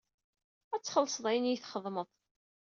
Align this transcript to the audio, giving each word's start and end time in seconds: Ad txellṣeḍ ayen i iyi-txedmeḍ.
Ad 0.75 0.81
txellṣeḍ 0.83 1.25
ayen 1.29 1.45
i 1.47 1.49
iyi-txedmeḍ. 1.51 2.07